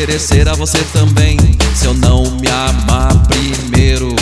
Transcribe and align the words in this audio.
oferecer 0.00 0.48
a 0.48 0.54
você 0.54 0.78
também. 0.92 1.36
Se 1.74 1.86
eu 1.86 1.94
não 1.94 2.30
me 2.32 2.48
amar 2.48 3.14
primeiro, 3.26 4.14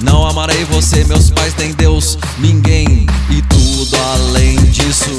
não 0.00 0.26
amarei 0.26 0.64
você, 0.64 1.04
meus 1.04 1.30
pais, 1.30 1.54
nem 1.58 1.72
Deus, 1.72 2.18
ninguém 2.38 3.06
e 3.30 3.42
tudo 3.42 3.96
além 4.14 4.56
disso. 4.70 5.10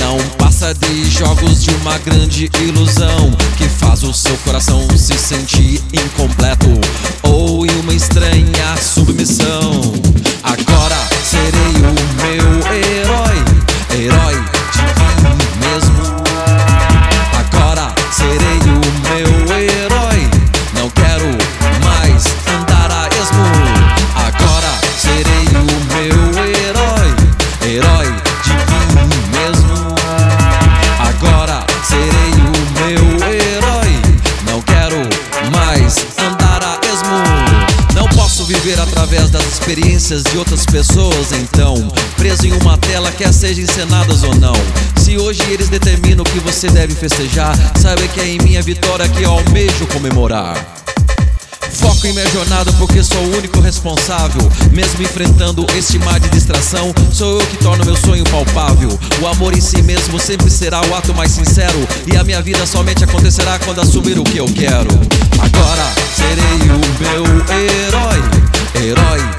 Não 0.00 0.18
passa 0.36 0.74
de 0.74 1.10
jogos 1.10 1.62
de 1.62 1.70
uma 1.76 1.98
grande 1.98 2.50
ilusão 2.60 3.30
que 3.56 3.68
faz 3.68 4.02
o 4.02 4.12
seu 4.12 4.36
coração 4.38 4.86
se 4.96 5.16
sentir 5.18 5.82
incompleto 5.92 6.68
ou 7.22 7.64
em 7.66 7.80
uma 7.80 7.94
estranha 7.94 8.76
submissão. 8.76 9.67
Viver 38.68 38.80
através 38.80 39.30
das 39.30 39.44
experiências 39.46 40.22
de 40.24 40.36
outras 40.36 40.66
pessoas, 40.66 41.32
então, 41.32 41.74
preso 42.16 42.46
em 42.46 42.52
uma 42.52 42.76
tela, 42.76 43.10
quer 43.10 43.32
seja 43.32 43.62
encenadas 43.62 44.22
ou 44.22 44.34
não. 44.34 44.52
Se 44.96 45.16
hoje 45.16 45.42
eles 45.50 45.68
determinam 45.68 46.22
que 46.22 46.38
você 46.40 46.68
deve 46.68 46.94
festejar, 46.94 47.56
saiba 47.80 48.06
que 48.08 48.20
é 48.20 48.28
em 48.28 48.38
minha 48.40 48.60
vitória 48.60 49.08
que 49.08 49.22
eu 49.22 49.30
almejo 49.30 49.86
comemorar. 49.86 50.54
Foco 51.72 52.06
em 52.06 52.12
minha 52.12 52.28
jornada 52.28 52.70
porque 52.74 53.02
sou 53.02 53.22
o 53.22 53.36
único 53.38 53.60
responsável. 53.60 54.42
Mesmo 54.72 55.02
enfrentando 55.02 55.64
este 55.76 55.98
mar 56.00 56.20
de 56.20 56.28
distração, 56.28 56.92
sou 57.12 57.40
eu 57.40 57.46
que 57.46 57.56
torno 57.58 57.84
meu 57.86 57.96
sonho 57.96 58.24
palpável. 58.24 58.98
O 59.22 59.26
amor 59.26 59.56
em 59.56 59.60
si 59.60 59.80
mesmo 59.82 60.18
sempre 60.18 60.50
será 60.50 60.82
o 60.82 60.94
ato 60.94 61.14
mais 61.14 61.30
sincero. 61.30 61.88
E 62.06 62.16
a 62.16 62.24
minha 62.24 62.42
vida 62.42 62.66
somente 62.66 63.04
acontecerá 63.04 63.58
quando 63.60 63.80
assumir 63.80 64.18
o 64.18 64.24
que 64.24 64.38
eu 64.38 64.46
quero. 64.46 64.90
Agora 65.38 65.88
herói. 68.78 69.37